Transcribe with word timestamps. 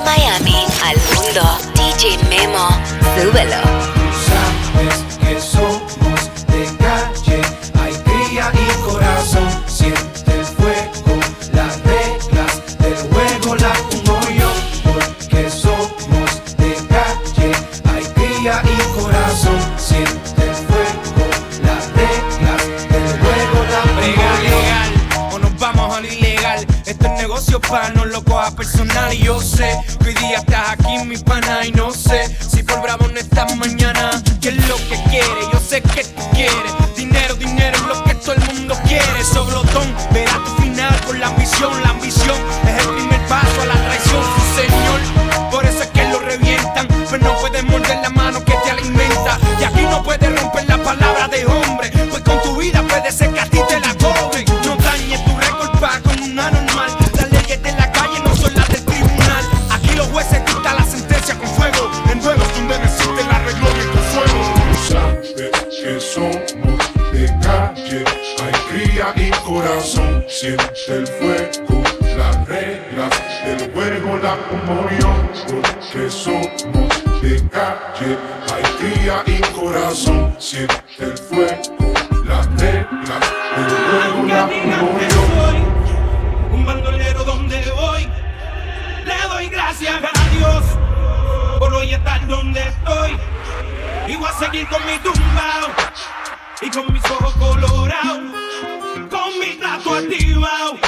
Miami 0.00 0.64
al 0.84 0.96
mundo, 1.14 1.58
DJ 1.74 2.18
Memo, 2.28 2.68
súbelo. 3.14 3.60
Sabes 4.26 4.96
que 5.20 5.40
somos 5.40 6.20
de 6.48 6.62
calle, 6.76 7.40
hay 7.80 7.94
cría 8.04 8.50
y 8.52 8.82
corazón. 8.82 9.48
Siente 9.66 10.32
el 10.38 10.44
fuego, 10.44 11.20
las 11.52 11.80
reglas 11.82 12.78
del 12.78 12.96
juego 13.10 13.56
las 13.56 13.78
pongo 13.82 14.20
yo. 14.30 14.50
Porque 14.84 15.50
somos 15.50 16.30
de 16.58 16.74
calle, 16.88 17.52
hay 17.92 18.04
cría 18.14 18.62
y 18.64 19.00
corazón. 19.00 19.60
Siente 19.76 20.42
el 20.42 20.54
fuego, 20.54 20.95
No 27.94 28.04
lo 28.04 28.22
cojas 28.22 28.52
personal. 28.52 29.14
Y 29.14 29.22
yo 29.22 29.40
sé 29.40 29.78
que 30.00 30.10
hoy 30.10 30.14
día 30.14 30.38
estás 30.38 30.72
aquí, 30.72 30.98
mi 31.06 31.16
pana. 31.16 31.64
Y 31.64 31.72
no 31.72 31.90
sé 31.90 32.28
si 32.50 32.62
por 32.62 32.82
bravo 32.82 33.08
no 33.08 33.18
estás 33.18 33.56
mañana. 33.56 34.22
¿Qué 34.42 34.50
es 34.50 34.68
lo 34.68 34.76
que 34.76 35.02
quiere? 35.08 35.40
Yo 35.50 35.58
sé 35.58 35.80
que 35.80 36.04
tú 36.04 36.22
quieres. 36.34 36.72
Dinero, 36.96 37.34
dinero 37.36 37.76
es 37.78 37.82
lo 37.84 38.04
que 38.04 38.14
todo 38.16 38.34
el 38.34 38.44
mundo 38.52 38.78
quiere. 38.86 39.24
Soblotón, 39.24 39.94
verás 40.12 40.44
tu 40.44 40.62
final 40.62 41.00
con 41.06 41.18
la 41.18 41.28
ambición. 41.28 41.82
La 41.82 41.90
ambición 41.90 42.36
es 42.68 42.84
el 42.84 42.94
primer 42.94 43.26
paso 43.26 43.62
a 43.62 43.66
la 43.66 43.74
traición, 43.86 44.22
señor. 44.54 45.50
Por 45.50 45.64
eso 45.64 45.82
es 45.82 45.88
que 45.88 46.04
lo 46.10 46.18
revientan. 46.18 46.86
Pero 47.10 47.24
no 47.24 47.40
puedes 47.40 47.64
morder 47.64 47.98
la 48.02 48.10
mano 48.10 48.44
que 48.44 48.52
te 48.52 48.70
alimenta. 48.70 49.38
Y 49.58 49.64
aquí 49.64 49.82
no 49.88 50.02
puedes 50.02 50.40
romper 50.40 50.68
la 50.68 50.76
palabra 50.76 51.26
de 51.28 51.46
hombre. 51.46 51.90
Pues 52.10 52.22
con 52.22 52.38
tu 52.42 52.56
vida 52.58 52.82
puede 52.82 53.10
ser 53.10 53.32
hay 67.94 68.52
cría 68.68 69.12
y 69.14 69.30
corazón. 69.44 70.24
Siente 70.28 70.64
el 70.88 71.06
fuego, 71.06 71.82
las 72.16 72.48
reglas 72.48 73.10
del 73.44 73.72
juego 73.72 74.18
pongo 74.50 74.88
yo. 74.98 75.14
Porque 75.46 76.10
somos 76.10 77.22
de 77.22 77.48
calle, 77.48 78.18
hay 78.52 78.64
cría 78.78 79.22
y 79.26 79.40
corazón. 79.52 80.34
Siente 80.38 80.82
el 80.98 81.16
fuego, 81.16 81.92
las 82.24 82.46
reglas 82.60 83.20
del 83.56 83.76
juego 83.86 84.26
yo. 84.26 84.46
soy 85.36 85.56
un 86.52 86.66
bandolero 86.66 87.24
donde 87.24 87.70
voy. 87.72 88.08
Le 89.04 89.28
doy 89.28 89.48
gracias 89.48 89.94
a 89.94 90.36
Dios 90.36 90.64
por 91.60 91.72
hoy 91.72 91.94
estar 91.94 92.26
donde 92.26 92.60
estoy. 92.60 93.16
Y 94.08 94.16
voy 94.16 94.28
a 94.28 94.32
seguir 94.32 94.66
con 94.68 94.84
mi 94.86 94.98
tumbao 94.98 95.70
y 96.62 96.70
con 96.70 96.92
mis 96.92 97.04
ojos 97.10 97.34
colorados, 97.34 98.18
con 99.10 99.38
mi 99.38 99.56
trato 99.58 99.94
activado. 99.94 100.78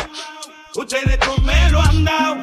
Ustedes 0.74 1.18
no 1.26 1.36
me 1.44 1.70
lo 1.70 1.80
han 1.80 2.04
dado. 2.04 2.36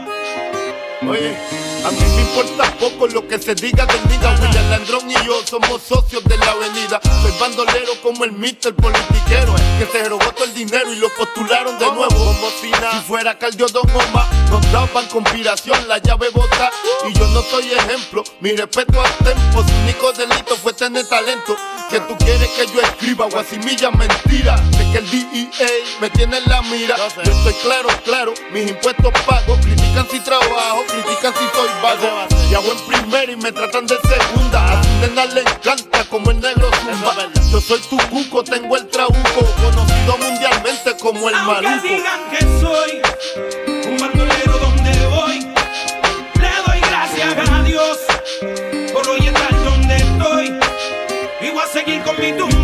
Oye, 1.07 1.37
a 1.85 1.91
mí 1.91 1.99
me 2.15 2.21
importa 2.21 2.71
poco 2.79 3.07
lo 3.07 3.27
que 3.27 3.37
se 3.39 3.53
diga 3.53 3.85
del 3.85 4.07
diga 4.09 4.35
William 4.41 4.69
Landrón 4.69 5.09
y 5.09 5.13
yo 5.25 5.45
somos 5.45 5.81
socios 5.83 6.23
de 6.23 6.37
la 6.37 6.51
avenida 6.51 6.99
Soy 7.21 7.31
bandolero 7.39 7.91
como 8.01 8.23
el 8.23 8.31
mister 8.31 8.73
politiquero 8.73 9.53
Que 9.77 9.85
se 9.91 10.09
robó 10.09 10.25
todo 10.31 10.45
el 10.45 10.53
dinero 10.55 10.91
y 10.91 10.95
lo 10.95 11.09
postularon 11.09 11.77
de 11.77 11.85
nuevo 11.85 12.07
Como 12.09 12.49
si 12.59 12.71
nada, 12.71 12.93
si 12.93 13.07
fuera 13.07 13.37
Caldiodón 13.37 13.87
Oma 13.91 14.27
Nos 14.55 14.71
daban 14.71 15.05
conspiración, 15.07 15.85
la 15.89 15.97
llave 15.97 16.29
bota. 16.29 16.71
Y 17.09 17.13
yo 17.13 17.27
no 17.27 17.41
soy 17.41 17.73
ejemplo, 17.73 18.23
mi 18.39 18.55
respeto 18.55 19.01
al 19.01 19.13
tempo. 19.17 19.65
Su 19.67 19.75
único 19.83 20.13
delito 20.13 20.55
fue 20.55 20.73
tener 20.73 21.07
talento 21.07 21.55
Que 21.89 21.99
tú 21.99 22.15
quieres 22.17 22.47
que 22.49 22.65
yo 22.67 22.81
escriba 22.81 23.25
guasimilla 23.27 23.89
mentira 23.91 24.55
De 24.77 24.91
que 24.91 24.97
el 24.97 25.09
DEA 25.11 25.69
me 25.99 26.09
tiene 26.09 26.37
en 26.37 26.43
la 26.45 26.61
mira. 26.61 26.95
Yo 26.97 27.31
estoy 27.31 27.53
claro, 27.63 27.89
claro, 28.05 28.33
mis 28.53 28.69
impuestos 28.69 29.11
pago 29.25 29.57
Critican 29.61 30.07
si 30.09 30.19
trabajo, 30.21 30.83
critican 30.87 31.33
si 31.33 31.45
soy 31.53 31.69
vago. 31.81 32.27
Y 32.49 32.55
hago 32.55 32.71
en 32.71 32.79
primera 32.87 33.31
y 33.31 33.35
me 33.35 33.51
tratan 33.51 33.85
de 33.87 33.97
segunda. 33.97 34.79
A 34.79 34.83
su 34.83 34.89
nena 35.01 35.25
le 35.25 35.41
encanta 35.41 36.05
como 36.09 36.31
el 36.31 36.39
negro 36.39 36.69
zumba. 36.81 37.15
Yo 37.51 37.59
soy 37.59 37.81
tu 37.89 37.97
cuco, 38.09 38.43
tengo 38.43 38.75
el 38.77 38.87
trabuco 38.87 39.45
Conocido 39.61 40.17
mundialmente 40.17 40.95
como 41.01 41.29
el 41.29 41.35
Aunque 41.35 41.67
maluco 41.67 41.87
digan 41.87 42.29
que 42.29 42.39
soy 42.61 43.04
voy 52.17 52.27
a 52.27 52.54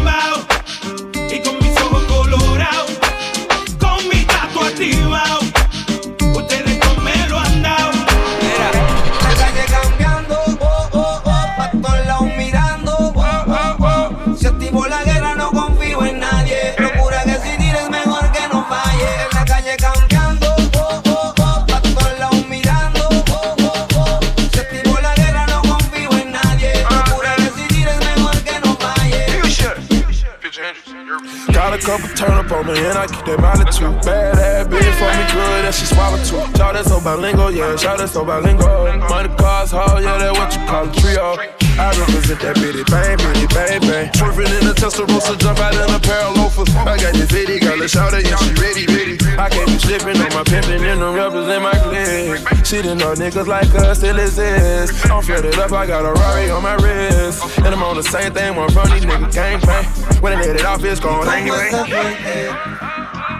Shout 36.71 36.85
that 36.85 36.89
so 36.89 37.01
bilingual, 37.03 37.51
yeah, 37.51 37.75
shout 37.75 37.97
that 37.97 38.07
so 38.07 38.23
bilingual. 38.23 38.87
Money 39.11 39.27
cars, 39.35 39.71
hoe, 39.75 39.99
yeah, 39.99 40.15
that 40.15 40.31
what 40.31 40.55
you 40.55 40.63
call 40.71 40.87
a 40.87 40.91
trio. 41.03 41.35
I 41.75 41.91
represent 41.99 42.39
that 42.47 42.55
bitty 42.63 42.87
bang, 42.87 43.19
bitty 43.19 43.43
bang, 43.51 43.83
bang. 43.83 44.07
Swerving 44.15 44.47
in 44.55 44.63
the 44.63 44.71
Testarossa, 44.71 45.35
jump 45.35 45.59
out 45.59 45.75
in 45.75 45.91
a 45.91 45.99
pair 45.99 46.23
of 46.31 46.39
loafers. 46.39 46.71
I 46.87 46.95
got 46.95 47.11
this 47.11 47.27
bitty 47.27 47.59
girl, 47.59 47.75
let's 47.75 47.91
shout 47.91 48.15
it, 48.15 48.23
yeah, 48.23 48.39
she 48.39 48.55
ready, 48.55 48.87
ready. 48.87 49.19
I 49.35 49.51
can't 49.51 49.67
be 49.67 49.83
slipping 49.83 50.15
on 50.15 50.31
my 50.31 50.47
pimpin' 50.47 50.79
and 50.79 51.03
them 51.03 51.11
represent 51.11 51.59
my 51.59 51.75
clique. 51.75 52.39
She 52.63 52.79
didn't 52.79 53.03
know 53.03 53.19
niggas 53.19 53.51
like 53.51 53.67
us 53.75 53.99
still 53.99 54.15
exist. 54.15 54.95
I'm 55.11 55.19
flooded 55.19 55.59
up, 55.59 55.75
I 55.75 55.83
got 55.83 56.07
a 56.07 56.15
Rari 56.15 56.55
on 56.55 56.63
my 56.63 56.79
wrist. 56.79 57.43
And 57.67 57.75
I'm 57.75 57.83
on 57.83 57.99
the 57.99 58.07
same 58.07 58.31
thing, 58.31 58.55
one 58.55 58.71
from 58.71 58.87
these 58.95 59.03
niggas 59.03 59.35
gang 59.35 59.59
bang. 59.67 59.83
When 60.23 60.31
I 60.31 60.39
let 60.39 60.55
it 60.55 60.63
off, 60.63 60.79
it's 60.87 61.03
gon' 61.03 61.27
hang 61.27 61.51
Cuando 61.51 61.51
bang. 61.51 61.67
está 61.67 61.83
fuerte, 61.83 62.47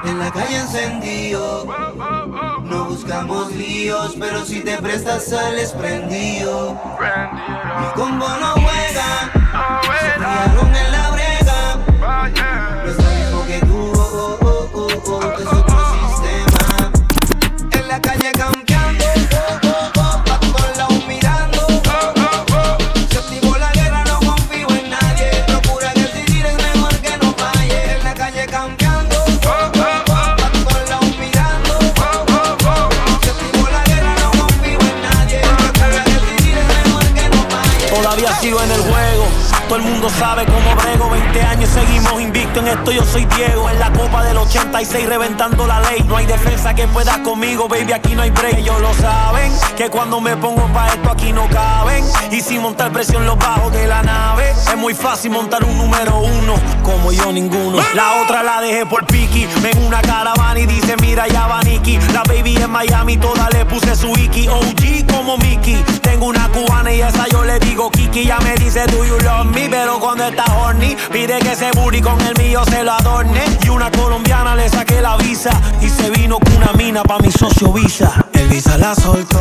en 0.03 0.19
la 0.19 0.31
calle 0.31 0.57
encendido. 0.57 1.90
No 2.71 2.85
buscamos 2.85 3.53
líos, 3.53 4.15
pero 4.17 4.45
si 4.45 4.61
te 4.61 4.77
prestas 4.77 5.25
sales 5.25 5.73
prendido. 5.73 6.79
Mi 7.01 8.01
combo 8.01 8.25
no 8.39 8.53
juega, 8.53 9.29
se 9.99 10.13
en 10.79 10.91
la 10.93 11.09
brega. 11.11 13.00
Esto. 42.71 42.91
Yo 42.91 43.03
soy 43.05 43.25
Diego. 43.25 43.69
En 43.69 43.79
la 43.79 43.91
copa 43.91 44.23
del 44.23 44.37
86 44.37 45.07
reventando 45.07 45.67
la 45.67 45.79
ley. 45.81 46.03
No 46.07 46.17
hay 46.17 46.25
defensa 46.25 46.73
que 46.73 46.87
pueda 46.87 47.21
conmigo, 47.23 47.67
baby. 47.67 47.93
Aquí 47.93 48.15
no 48.15 48.21
hay 48.21 48.31
break. 48.31 48.59
Ellos 48.59 48.79
lo 48.81 48.93
saben. 48.95 49.51
Que 49.77 49.89
cuando 49.89 50.19
me 50.19 50.35
pongo 50.37 50.65
pa' 50.73 50.87
esto 50.87 51.11
aquí 51.11 51.31
no 51.33 51.47
caben. 51.49 52.03
Y 52.31 52.41
sin 52.41 52.61
montar 52.61 52.91
presión 52.91 53.25
los 53.25 53.37
bajos 53.37 53.71
de 53.73 53.87
la 53.87 54.01
nave. 54.03 54.51
Es 54.51 54.77
muy 54.77 54.93
fácil 54.93 55.31
montar 55.31 55.63
un 55.63 55.77
número 55.77 56.19
uno. 56.19 56.55
Como 56.83 57.11
yo 57.11 57.31
ninguno. 57.31 57.77
La 57.93 58.21
otra 58.23 58.43
la 58.43 58.61
dejé 58.61 58.85
por 58.85 59.05
Piki. 59.05 59.47
Ven 59.61 59.83
una 59.85 60.01
caravana 60.01 60.59
y 60.59 60.65
dice: 60.65 60.95
Mira, 61.01 61.27
ya 61.27 61.47
va 61.47 61.61
Nicky. 61.63 61.97
La 62.13 62.23
baby 62.23 62.57
en 62.57 62.69
Miami, 62.69 63.17
toda 63.17 63.49
le 63.49 63.65
puse 63.65 63.95
su 63.95 64.07
Iki. 64.17 64.47
OG 64.47 65.11
como 65.11 65.37
Mickey. 65.37 65.83
Tengo 66.01 66.27
una 66.27 66.47
cubana 66.49 66.91
y 66.91 67.01
esa 67.01 67.27
yo 67.27 67.43
le 67.43 67.59
digo 67.59 67.91
Kiki. 67.91 68.25
Ya 68.25 68.39
me 68.39 68.55
dice, 68.55 68.85
Do 68.87 69.03
you 69.05 69.17
love 69.19 69.40
cuando 70.11 70.27
está 70.27 70.43
horny. 70.57 70.97
Pide 71.11 71.39
que 71.39 71.51
ese 71.53 71.71
booty 71.71 72.01
con 72.01 72.19
el 72.21 72.35
mío 72.35 72.63
se 72.65 72.83
lo 72.83 72.91
adorne. 72.91 73.43
Y 73.63 73.69
una 73.69 73.89
colombiana 73.91 74.55
le 74.55 74.67
saqué 74.67 75.01
la 75.01 75.15
visa. 75.17 75.51
Y 75.81 75.89
se 75.89 76.09
vino 76.09 76.37
con 76.39 76.53
una 76.57 76.73
mina 76.73 77.03
pa' 77.03 77.19
mi 77.19 77.31
socio 77.31 77.71
Visa. 77.71 78.25
El 78.33 78.49
Visa 78.49 78.77
la 78.77 78.93
soltó 78.93 79.39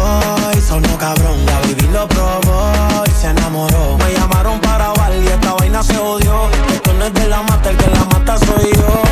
y 0.56 0.60
sonó 0.60 0.96
cabrón. 0.96 1.44
La 1.46 1.58
baby 1.60 1.88
lo 1.92 2.06
probó 2.06 3.04
y 3.04 3.10
se 3.10 3.28
enamoró. 3.28 3.98
Me 3.98 4.12
llamaron 4.12 4.60
para 4.60 4.92
bal 4.92 5.22
y 5.22 5.26
esta 5.26 5.54
vaina 5.54 5.82
se 5.82 5.98
odió. 5.98 6.48
Esto 6.72 6.92
no 6.94 7.04
es 7.06 7.14
de 7.14 7.28
la 7.28 7.42
mata, 7.42 7.70
el 7.70 7.76
que 7.76 7.90
la 7.90 8.04
mata 8.04 8.38
soy 8.38 8.70
yo. 8.72 9.09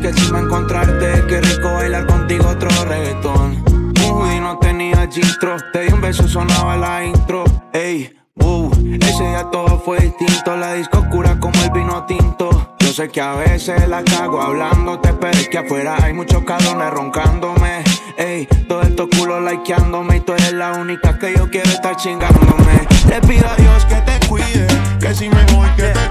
Que 0.00 0.08
encima 0.08 0.40
encontrarte, 0.40 1.24
qué 1.28 1.40
rico 1.40 1.72
bailar 1.74 2.06
contigo 2.06 2.48
otro 2.48 2.70
reggaetón. 2.84 3.62
Uy, 4.10 4.40
no 4.40 4.58
tenía 4.58 5.06
gistro, 5.10 5.56
te 5.72 5.80
di 5.80 5.92
un 5.92 6.00
beso, 6.00 6.26
sonaba 6.26 6.76
la 6.76 7.04
intro. 7.04 7.44
Ey, 7.72 8.10
uh, 8.36 8.70
ese 9.00 9.24
día 9.24 9.46
todo 9.52 9.80
fue 9.84 9.98
distinto, 10.00 10.56
la 10.56 10.74
disco 10.74 10.98
oscura 10.98 11.38
como 11.38 11.62
el 11.62 11.70
vino 11.70 12.04
tinto. 12.06 12.76
Yo 12.78 12.92
sé 12.92 13.08
que 13.08 13.20
a 13.20 13.34
veces 13.34 13.88
la 13.88 14.02
cago 14.02 14.40
hablándote, 14.40 15.12
pero 15.14 15.38
es 15.38 15.48
que 15.48 15.58
afuera 15.58 15.96
hay 16.02 16.14
muchos 16.14 16.44
cabrones 16.44 16.90
roncándome. 16.90 17.84
Ey, 18.16 18.46
todo 18.68 18.82
estos 18.82 19.08
culos 19.16 19.42
likeándome 19.50 20.16
y 20.16 20.20
tú 20.20 20.32
eres 20.32 20.52
la 20.52 20.72
única 20.72 21.18
que 21.18 21.34
yo 21.34 21.50
quiero 21.50 21.70
estar 21.70 21.96
chingándome. 21.96 22.86
Le 23.08 23.20
pido 23.22 23.46
a 23.48 23.56
Dios 23.56 23.84
que 23.84 23.96
te 23.96 24.26
cuide, 24.26 24.66
que 24.98 25.14
si 25.14 25.28
me 25.28 25.44
voy 25.52 25.68
que 25.76 25.82
te 25.82 26.09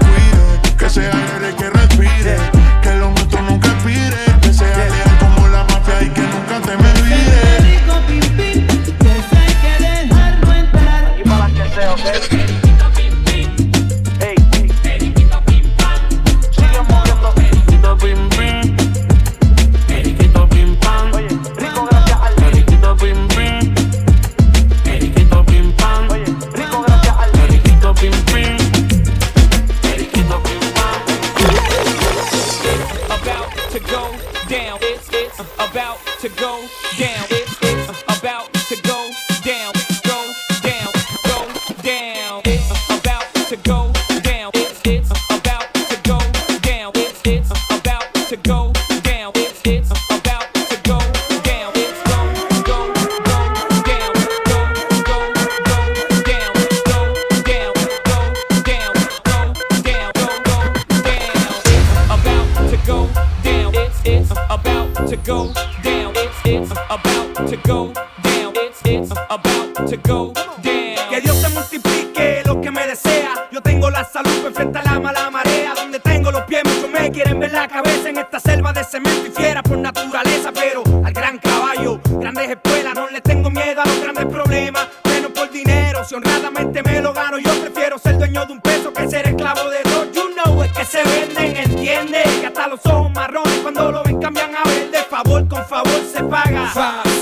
la 74.68 75.00
mala 75.00 75.30
marea. 75.30 75.74
Donde 75.74 75.98
tengo 76.00 76.30
los 76.30 76.42
pies, 76.42 76.62
muchos 76.64 76.90
me 76.90 77.10
quieren 77.10 77.40
ver 77.40 77.52
la 77.52 77.66
cabeza 77.66 78.08
en 78.08 78.18
esta 78.18 78.38
selva 78.38 78.72
de 78.72 78.84
cemento 78.84 79.26
y 79.26 79.30
fiera 79.30 79.62
por 79.62 79.78
naturaleza. 79.78 80.52
Pero 80.52 80.82
al 81.04 81.12
gran 81.12 81.38
caballo, 81.38 82.00
grandes 82.04 82.50
escuelas, 82.50 82.94
no 82.94 83.08
le 83.08 83.20
tengo 83.20 83.50
miedo 83.50 83.80
a 83.80 83.86
los 83.86 84.00
grandes 84.00 84.26
problemas. 84.26 84.88
Menos 85.04 85.32
por 85.32 85.50
dinero, 85.50 86.04
si 86.04 86.14
honradamente 86.14 86.82
me 86.82 87.00
lo 87.00 87.12
gano, 87.12 87.38
yo 87.38 87.52
prefiero 87.60 87.98
ser 87.98 88.18
dueño 88.18 88.44
de 88.46 88.52
un 88.52 88.60
peso 88.60 88.92
que 88.92 89.08
ser 89.08 89.28
esclavo 89.28 89.70
de 89.70 89.82
dos. 89.84 90.12
You 90.12 90.34
know, 90.34 90.62
es 90.62 90.72
que 90.72 90.84
se 90.84 91.02
venden, 91.02 91.56
entiende. 91.56 92.22
Que 92.40 92.46
hasta 92.46 92.68
los 92.68 92.84
ojos 92.86 93.10
marrones 93.12 93.58
cuando 93.62 93.90
lo 93.90 94.02
ven 94.02 94.20
cambian 94.20 94.54
a 94.54 94.68
verde. 94.68 94.98
Favor 95.08 95.48
con 95.48 95.66
favor 95.66 96.00
se 96.12 96.22
paga. 96.22 96.70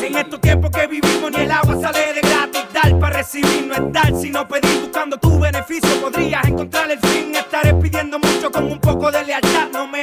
En 0.03 0.17
estos 0.17 0.41
tiempos 0.41 0.71
que 0.71 0.87
vivimos, 0.87 1.31
ni 1.31 1.43
el 1.43 1.51
agua 1.51 1.77
sale 1.81 2.15
de 2.15 2.21
gratis. 2.21 2.63
Dar 2.73 2.99
para 2.99 3.17
recibir 3.19 3.67
no 3.67 3.75
es 3.75 3.93
dar, 3.93 4.13
sino 4.21 4.47
pedir 4.47 4.81
buscando 4.81 5.17
tu 5.17 5.39
beneficio. 5.39 5.89
Podrías 6.01 6.45
encontrar 6.47 6.91
el 6.91 6.99
fin. 6.99 7.28
Estaré 7.51 7.73
pidiendo 7.73 8.19
mucho 8.19 8.53
con 8.53 8.65
un 8.65 8.79
poco 8.79 9.11
de 9.11 9.25
lealtad. 9.25 9.71
No 9.73 9.87
me 9.87 10.03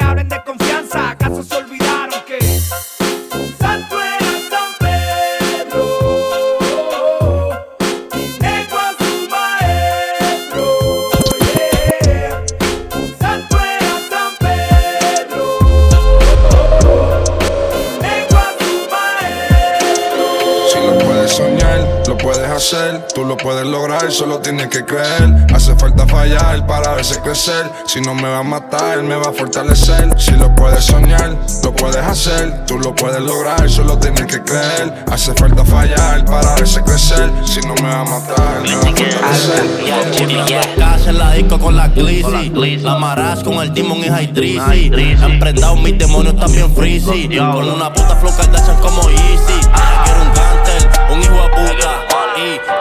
lo 22.07 22.17
puedes 22.17 22.49
hacer, 22.49 23.07
tú 23.13 23.25
lo 23.25 23.35
puedes 23.37 23.65
lograr, 23.65 24.11
solo 24.11 24.39
tienes 24.39 24.67
que 24.67 24.85
creer. 24.85 25.47
Hace 25.53 25.75
falta 25.75 26.05
fallar 26.05 26.65
para 26.67 26.93
verse 26.93 27.19
crecer. 27.21 27.71
Si 27.87 28.01
no 28.01 28.13
me 28.13 28.29
va 28.29 28.39
a 28.39 28.43
matar, 28.43 29.01
me 29.03 29.15
va 29.15 29.29
a 29.29 29.33
fortalecer. 29.33 30.09
Si 30.19 30.31
lo 30.31 30.53
puedes 30.55 30.85
soñar, 30.85 31.35
lo 31.63 31.73
puedes 31.73 32.03
hacer, 32.03 32.65
tú 32.65 32.77
lo 32.77 32.93
puedes 32.93 33.21
lograr, 33.21 33.69
solo 33.69 33.97
tienes 33.97 34.25
que 34.25 34.41
creer. 34.41 35.05
Hace 35.11 35.33
falta 35.33 35.65
fallar 35.65 36.25
para 36.25 36.55
verse 36.55 36.81
crecer. 36.83 37.31
Si 37.45 37.59
no 37.61 37.73
me 37.75 37.89
va 37.89 38.01
a 38.01 38.03
matar, 38.03 38.61
me 38.61 38.75
va 38.75 38.81
a 38.81 38.83
fortalecer. 38.83 40.75
Casa 40.77 41.09
en 41.09 41.17
la 41.17 41.31
disco 41.31 41.59
con 41.59 41.75
la 41.75 41.87
glizzy. 41.87 42.79
La 42.81 42.95
maraz 42.95 43.43
con 43.43 43.55
el 43.55 43.73
demon 43.73 43.99
y 43.99 44.09
high 44.09 44.27
drizzy. 44.27 44.91
Emprendado 45.23 45.75
mis 45.77 45.97
demonios 45.97 46.35
también 46.35 46.73
freezy. 46.75 47.27
Con 47.37 47.69
una 47.69 47.91
puta 47.91 48.15
flow 48.15 48.35
Kardashian 48.35 48.77
como 48.79 49.09
Easy. 49.09 49.84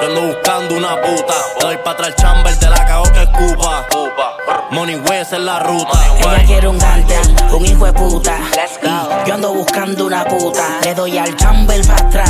Yo 0.05 0.11
ando 0.11 0.27
buscando 0.35 0.77
una 0.77 1.01
puta. 1.01 1.35
Doy 1.61 1.77
pa' 1.79 1.93
atrás 1.93 2.09
el 2.09 2.15
chamber 2.17 2.59
de 2.59 2.71
la 2.71 2.87
cago 2.87 3.05
que 3.13 3.23
escupa. 3.23 3.87
Money 4.71 4.97
way 4.97 5.21
esa 5.21 5.37
es 5.37 5.43
la 5.43 5.61
ruta. 5.61 5.99
Ella 6.19 6.45
quiere 6.47 6.69
un 6.69 6.79
gantel, 6.79 7.37
un 7.53 7.65
hijo 7.65 7.87
de 7.87 7.93
puta. 7.93 8.39
Yo 9.27 9.35
ando 9.35 9.55
buscando 9.55 10.07
una 10.07 10.25
puta. 10.25 10.81
Le 10.83 10.95
doy 10.95 11.19
al 11.19 11.35
chamber 11.37 11.87
para 11.87 12.01
atrás 12.01 12.24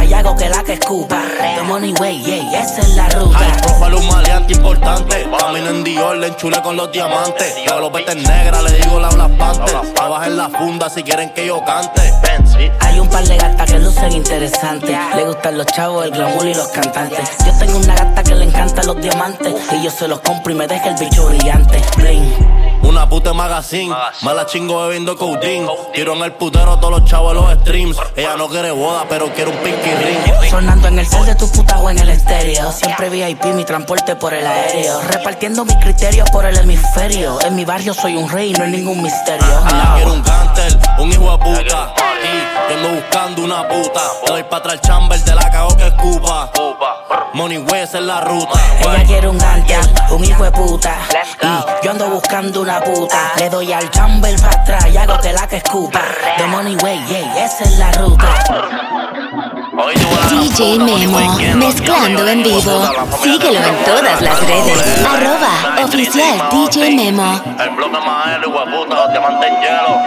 hago 0.65 0.67
que 0.67 0.73
escupa. 0.75 1.23
The 1.57 1.63
money 1.63 1.93
way, 2.01 2.23
yeah, 2.23 2.63
esa 2.63 2.81
es 2.81 2.97
la 2.97 3.09
ruta. 3.11 3.39
High 3.39 3.63
profile, 3.63 3.97
un 3.97 4.09
maleante 4.09 4.53
importante. 4.55 5.29
Camino 5.39 5.71
en 5.71 5.85
Dior, 5.85 6.17
le 6.17 6.29
enchule 6.29 6.61
con 6.63 6.77
los 6.77 6.91
diamantes. 6.91 7.55
Yo 7.67 7.81
los 7.81 7.93
vete 7.93 8.15
negra, 8.15 8.63
le 8.63 8.73
digo 8.73 9.01
la 9.01 9.09
Black 9.11 9.37
Panther. 9.37 9.77
Abajo 10.01 10.31
la 10.31 10.49
funda 10.49 10.89
si 10.91 11.03
quieren 11.03 11.31
que 11.31 11.47
yo 11.47 11.65
cante. 11.65 12.13
Hay 12.81 13.01
un 13.01 13.09
par 13.09 13.25
de 13.25 13.37
gatas 13.37 13.71
que 13.71 13.79
lucen 13.79 14.13
interesantes. 14.13 14.97
Le 15.17 15.25
gustan 15.25 15.59
los 15.59 15.67
chavos, 15.67 16.05
el 16.05 16.11
glamour 16.13 16.47
y 16.47 16.55
los 16.55 16.69
cantantes. 16.69 17.29
Yo 17.45 17.59
tengo 17.59 17.79
una 17.79 17.95
gata 17.95 18.23
que 18.23 18.35
le 18.35 18.45
encantan 18.45 18.87
los 18.87 19.01
diamantes. 19.01 19.55
Y 19.73 19.83
yo 19.83 19.91
se 19.91 20.09
los 20.09 20.21
compro 20.21 20.53
y 20.53 20.57
me 20.57 20.67
deja 20.67 20.89
el 20.91 20.97
bicho 20.97 21.27
brillante. 21.27 21.83
Bling. 21.97 22.74
Una 22.85 23.09
puta 23.09 23.33
magazine, 23.33 23.95
mala 24.23 24.47
chingo 24.47 24.87
bebiendo 24.87 25.17
codeine. 25.17 25.67
Tiro 25.93 26.15
en 26.15 26.23
el 26.23 26.33
putero 26.33 26.75
a 26.75 26.81
todos 26.81 27.01
los 27.01 27.09
chavos 27.09 27.35
de 27.35 27.41
los 27.41 27.61
streams. 27.61 27.97
Ella 28.15 28.37
no 28.37 28.49
quiere 28.49 28.71
boda, 28.71 29.07
pero 29.09 29.33
quiere 29.33 29.51
un 29.51 29.57
pinky 29.59 29.91
ring. 29.91 30.51
Sonando 30.51 30.89
en 30.89 30.99
el 30.99 31.07
cel 31.07 31.25
de 31.27 31.35
tu 31.35 31.51
puta 31.51 31.79
o 31.79 31.91
en 31.91 31.99
el 31.99 32.11
estéreo. 32.11 32.71
Siempre 32.73 33.09
VIP, 33.11 33.45
mi 33.47 33.65
transporte 33.65 34.17
por 34.17 34.35
el 34.35 34.47
aéreo. 34.47 35.01
Repartiendo 35.09 35.65
mis 35.65 35.77
criterios 35.77 36.29
por 36.31 36.45
el 36.45 36.57
hemisferio. 36.57 37.41
En 37.41 37.57
mi 37.57 37.65
barrio 37.65 37.95
soy 37.95 38.17
un 38.17 38.29
rey, 38.29 38.53
no 38.53 38.65
es 38.65 38.71
ningún 38.71 39.03
misterio. 39.03 39.47
Ella 39.47 39.93
quiere 39.97 40.11
un 40.11 40.23
gantel, 40.65 40.81
un 40.99 41.11
hijo 41.11 41.31
de 41.33 41.39
puta. 41.39 41.95
Y 42.23 42.73
yo 42.73 42.77
ando 42.77 42.89
buscando 43.01 43.45
una 43.45 43.69
puta. 43.69 44.01
Le 44.27 44.33
doy 44.33 44.43
pa' 44.45 44.57
atrás 44.57 44.75
el 44.75 44.81
chamber 44.81 45.21
de 45.21 45.35
la 45.35 45.51
cago 45.51 45.77
que 45.77 45.87
escupa. 45.87 46.51
Money 47.33 47.59
way 47.59 47.83
esa 47.83 47.99
es 47.99 48.05
la 48.05 48.21
ruta. 48.21 48.61
Ella 48.81 49.05
quiere 49.05 49.29
un 49.29 49.39
gantel, 49.39 49.81
un 50.11 50.25
hijo 50.25 50.45
de 50.45 50.53
puta. 50.53 50.95
Y 51.43 51.85
yo 51.85 51.91
ando 51.91 52.09
buscando 52.09 52.63
una 52.63 52.81
puta. 52.81 53.33
Le 53.37 53.51
doy 53.51 53.73
al 53.73 53.91
chamber 53.91 54.37
para 54.41 54.63
atrás 54.63 54.87
y 54.93 54.97
hago 54.97 55.19
que 55.21 55.33
la 55.33 55.47
que 55.47 55.57
escupa. 55.57 56.01
The 56.39 56.47
money 56.47 56.77
way, 56.77 57.05
yeah, 57.07 57.45
esa 57.45 57.65
es 57.65 57.79
la 57.79 57.91
ruta. 57.93 58.94
DJ 59.75 60.79
Memo, 60.79 61.19
mezclando 61.57 62.29
en 62.29 62.45
vivo. 62.45 62.89
Síguelo 63.23 63.59
en 63.59 63.85
todas 63.85 64.21
las 64.23 64.41
redes. 64.47 64.83
Arroba 65.05 65.85
oficial 65.85 66.49
DJ 66.53 66.95
Memo. 66.95 67.41
El 67.59 67.71
bloque 67.71 67.99
más 67.99 68.37
el 68.37 68.43
hijo 68.49 68.65
de 68.65 68.67
puta, 68.71 68.95
los 68.95 69.11
diamantes 69.11 69.51
en 69.51 69.57
hielo. 69.61 69.99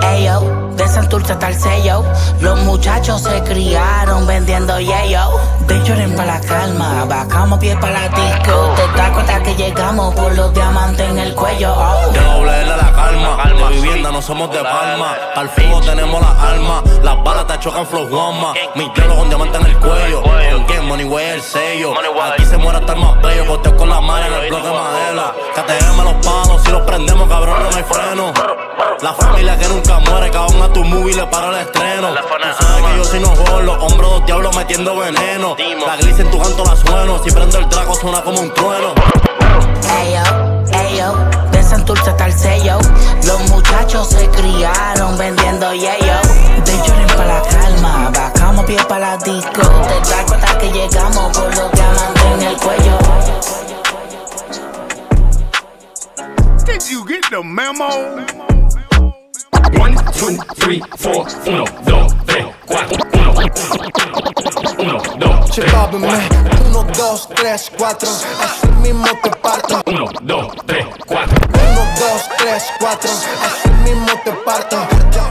Ayo, 0.00 0.51
Santurce 0.92 1.32
hasta 1.32 1.48
el 1.48 1.58
sello. 1.58 2.04
Los 2.40 2.58
muchachos 2.64 3.22
se 3.22 3.42
criaron 3.44 4.26
vendiendo 4.26 4.78
yello. 4.78 5.20
De 5.66 5.82
lloren 5.84 6.14
para 6.14 6.34
la 6.34 6.40
calma, 6.40 7.06
bajamos 7.06 7.58
pie 7.58 7.74
para 7.76 7.92
la 7.94 8.08
disco. 8.08 8.74
Te 8.76 8.98
das 8.98 9.10
cuenta 9.12 9.42
que 9.42 9.54
llegamos 9.54 10.14
por 10.14 10.34
los 10.34 10.52
diamantes 10.52 11.08
en 11.08 11.18
el 11.18 11.34
cuello. 11.34 11.74
De 12.12 12.20
doble 12.20 12.66
la 12.66 12.92
calma, 12.92 13.42
de 13.44 13.74
vivienda 13.74 14.12
no 14.12 14.20
somos 14.20 14.50
de 14.50 14.62
palma. 14.62 15.16
Al 15.34 15.48
fuego 15.48 15.80
tenemos 15.80 16.20
las 16.20 16.38
armas, 16.38 16.82
las 17.02 17.24
balas 17.24 17.46
te 17.46 17.58
chocan 17.60 17.86
flow 17.86 18.08
goma. 18.08 18.52
Mi 18.74 18.90
pelo 18.90 19.16
con 19.16 19.28
diamante 19.30 19.56
en 19.56 19.66
el 19.66 19.78
cuello, 19.78 20.22
con 20.22 20.66
game 20.66 20.82
money 20.82 21.06
way 21.06 21.26
el 21.28 21.42
sello. 21.42 21.94
Aquí 22.34 22.44
se 22.44 22.58
muere 22.58 22.78
hasta 22.78 22.92
el 22.92 23.00
más 23.00 23.18
bello, 23.22 23.46
boteo 23.46 23.74
con 23.76 23.88
la 23.88 24.00
mano 24.02 24.26
en 24.26 24.32
el 24.34 24.50
bloque 24.50 24.68
de 24.68 24.74
madera. 24.74 25.34
KTM 25.54 26.04
los 26.04 26.26
palos, 26.26 26.62
si 26.62 26.70
los 26.70 26.82
prendemos 26.82 27.26
cabrón 27.30 27.62
no 27.62 27.76
hay 27.76 27.82
freno. 27.82 28.32
La 29.00 29.12
familia 29.14 29.58
que 29.58 29.68
nunca 29.68 29.98
muere, 29.98 30.30
cabrón 30.30 30.62
a 30.62 30.72
tu 30.72 30.84
movie 30.84 31.14
le 31.14 31.26
para 31.26 31.48
el 31.48 31.66
estreno. 31.66 32.08
Tú 32.14 32.64
sabes 32.64 32.84
que 32.84 32.96
yo 32.96 33.04
si 33.04 33.18
no 33.18 33.28
juego 33.28 33.60
los 33.60 33.82
hombros 33.82 34.10
dos 34.10 34.26
diablos 34.26 34.56
metiendo 34.56 34.96
veneno. 34.96 35.56
La 35.86 35.96
glice 35.96 36.22
en 36.22 36.30
tu 36.30 36.38
canto 36.38 36.64
la 36.64 36.76
sueno, 36.76 37.22
si 37.22 37.30
prendo 37.30 37.58
el 37.58 37.68
trago 37.68 37.94
suena 37.94 38.22
como 38.22 38.40
un 38.40 38.54
trueno. 38.54 38.94
Ayo, 39.90 40.22
ayo, 40.78 41.14
de 41.50 41.62
Santurce 41.62 42.10
hasta 42.10 42.26
el 42.26 42.32
sello. 42.32 42.78
Los 43.24 43.40
muchachos 43.50 44.08
se 44.08 44.28
criaron 44.28 45.18
vendiendo 45.18 45.74
yayo. 45.74 46.14
De 46.64 46.76
lloren 46.78 47.06
para 47.08 47.40
la 47.40 47.42
calma, 47.42 48.10
bajamos 48.14 48.64
pie 48.66 48.78
para 48.88 49.16
la 49.16 49.16
disco. 49.18 49.62
Te 49.62 50.10
das 50.10 50.24
cuenta 50.28 50.58
que 50.58 50.70
llegamos 50.70 51.36
por 51.36 51.56
los 51.56 51.72
diamantes 51.72 52.24
en 52.34 52.42
el 52.42 52.56
cuello. 52.56 52.98
Did 56.64 56.82
you 56.88 57.04
get 57.04 57.22
the 57.30 57.42
memo? 57.42 58.51
1, 59.72 60.02
2, 60.20 60.38
3, 60.56 60.80
4, 61.02 61.38
1, 61.46 61.64
2, 61.84 62.14
3, 62.26 62.46
4, 62.66 62.96
1, 63.12 63.32
1, 64.78 65.02
2, 65.18 65.50
3, 65.50 65.72
4. 65.72 65.98
1, 66.72 66.86
2, 66.96 67.28
3, 67.34 67.72
4, 67.78 68.08
así 68.42 68.68
mismo 68.82 69.06
te 69.22 69.30
parto. 69.30 69.82
1, 69.86 70.04
2, 70.22 70.52
3, 70.66 70.86
4. 71.06 71.36
1, 71.52 71.86
2, 71.98 72.22
3, 72.38 72.62
4, 72.78 73.10
así 73.10 73.70
mismo 73.84 74.12
te 74.24 74.32
parto. 74.44 74.76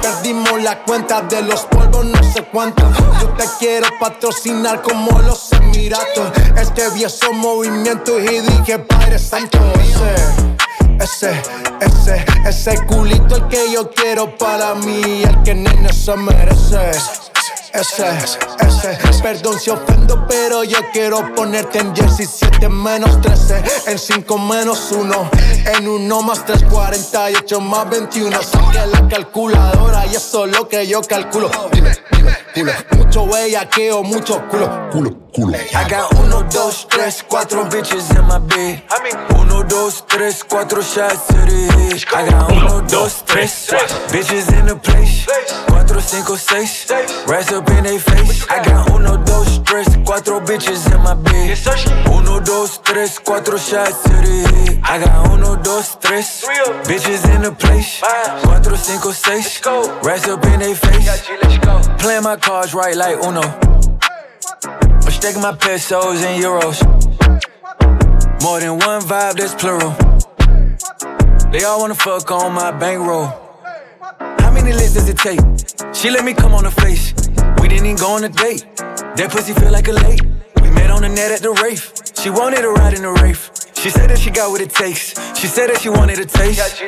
Perdimos 0.01 0.62
la 0.62 0.83
cuenta 0.83 1.21
de 1.21 1.41
los 1.43 1.62
polvos, 1.65 2.05
no 2.05 2.24
sé 2.24 2.43
cuánto. 2.43 2.83
Yo 3.21 3.29
te 3.29 3.45
quiero 3.60 3.88
patrocinar 4.00 4.81
como 4.81 5.19
los 5.21 5.51
Emiratos. 5.53 6.31
Es 6.57 6.71
que 6.71 6.89
vi 6.89 7.03
esos 7.03 7.33
movimientos 7.33 8.21
y 8.21 8.39
dije, 8.41 8.79
Padre 8.79 9.19
Santo, 9.19 9.60
ese, 11.01 11.31
ese, 11.79 12.25
ese 12.48 12.86
culito 12.86 13.36
el 13.36 13.48
que 13.48 13.72
yo 13.72 13.89
quiero 13.89 14.38
para 14.38 14.75
mí, 14.75 15.24
el 15.24 15.41
que 15.43 15.55
nene 15.55 15.91
se 15.91 16.15
merece. 16.15 16.91
Ese, 17.74 18.05
ese, 18.60 18.98
perdón 19.24 19.58
si 19.58 19.70
ofendo, 19.70 20.27
pero 20.27 20.65
yo 20.65 20.77
quiero 20.91 21.34
ponerte 21.34 21.79
en 21.79 21.96
jersey 21.96 22.25
7 22.25 22.67
menos 22.67 23.22
13, 23.22 23.63
en 23.88 23.98
5 23.98 24.38
menos 24.39 24.91
1, 24.91 25.31
en 25.77 25.88
1 25.88 26.22
más 26.22 26.46
3, 26.46 26.65
48 26.70 27.62
más 27.62 27.89
21. 27.89 28.41
Saque 28.43 28.86
la 28.88 29.08
calculadora 29.08 30.05
y 30.05 30.15
eso 30.15 30.46
es 30.46 30.58
lo 30.58 30.67
que 30.67 30.86
yo 30.86 31.01
calculo. 31.01 31.50
Dime, 31.72 31.91
dime, 32.53 32.72
dime, 32.72 33.03
mucho 33.03 33.25
bellaqueo, 33.25 34.03
mucho 34.03 34.41
culo, 34.50 34.89
culo, 34.91 35.12
culo. 35.34 35.58
I 35.58 35.88
got 35.89 36.13
1, 36.13 36.50
2, 36.50 36.72
3, 36.89 37.12
4 37.29 37.70
bitches 37.70 38.15
in 38.17 38.25
my 38.25 38.39
bed. 38.39 38.84
1, 39.38 39.67
2, 39.67 39.91
3, 40.08 40.31
4 40.31 40.81
shots 40.81 41.27
to 41.27 41.34
the 41.34 41.67
head. 41.75 42.03
I 42.13 42.29
got 42.29 42.51
1, 42.51 42.88
2, 42.88 43.10
3 43.25 43.48
bitches 44.12 44.51
in 44.58 44.65
the 44.67 44.75
place. 44.75 45.25
4, 45.67 45.86
5, 45.88 46.67
6 46.67 47.27
rest 47.27 47.53
up 47.53 47.70
in 47.70 47.84
they 47.84 47.98
face. 47.98 48.46
I 48.50 48.63
got 48.63 48.89
1, 48.89 49.03
2, 49.25 49.50
3, 49.71 49.85
4 49.85 50.41
bitches 50.43 50.93
in 50.93 51.01
my 51.01 51.13
bed. 51.13 51.57
1, 52.05 52.43
2, 52.43 52.67
3, 52.67 53.07
4 53.07 53.57
shots 53.57 54.03
to 54.03 54.09
the 54.09 54.43
head. 54.51 54.79
I 54.83 54.99
got 54.99 55.29
1, 55.29 55.39
2, 55.39 55.81
3 56.03 56.17
bitches 56.83 57.23
in 57.33 57.43
the 57.43 57.53
place. 57.53 57.99
4, 57.99 58.09
5, 58.59 58.75
6 58.75 59.61
rest 60.03 60.27
up 60.27 60.43
in 60.43 60.59
they 60.59 60.73
face. 60.73 61.25
Playing 62.01 62.23
my 62.23 62.35
cards 62.35 62.73
right 62.73 62.97
like 62.97 63.15
Uno. 63.23 63.43
I'm 64.65 65.09
stacking 65.09 65.41
my 65.41 65.55
pesos 65.55 66.21
and 66.21 66.43
euros. 66.43 66.83
More 68.43 68.59
than 68.59 68.77
one 68.77 69.01
vibe, 69.03 69.35
that's 69.37 69.55
plural. 69.55 69.95
They 71.49 71.63
all 71.63 71.79
wanna 71.79 71.95
fuck 71.95 72.29
on 72.29 72.51
my 72.51 72.71
bankroll. 72.71 73.27
How 74.19 74.51
many 74.51 74.73
lists 74.73 74.95
does 74.95 75.07
it 75.07 75.17
take? 75.17 75.39
She 75.93 76.09
let 76.09 76.25
me 76.25 76.33
come 76.33 76.53
on 76.53 76.65
her 76.65 76.71
face. 76.71 77.13
We 77.61 77.69
didn't 77.69 77.85
even 77.85 77.95
go 77.95 78.11
on 78.11 78.25
a 78.25 78.29
date. 78.29 78.65
That 79.21 79.29
pussy 79.29 79.53
feel 79.53 79.71
like 79.71 79.87
a 79.87 79.91
lake. 79.91 80.19
We 80.63 80.71
met 80.71 80.89
on 80.89 81.03
the 81.03 81.09
net 81.09 81.29
at 81.31 81.43
the 81.43 81.51
Rafe. 81.61 81.93
She 82.17 82.31
wanted 82.31 82.65
a 82.65 82.69
ride 82.69 82.95
in 82.95 83.03
the 83.03 83.11
Rafe. 83.21 83.51
She 83.77 83.91
said 83.91 84.09
that 84.09 84.17
she 84.17 84.31
got 84.31 84.49
what 84.49 84.61
it 84.61 84.71
takes. 84.71 85.13
She 85.37 85.45
said 85.45 85.69
that 85.69 85.79
she 85.79 85.89
wanted 85.89 86.17
a 86.17 86.25
taste. 86.25 86.81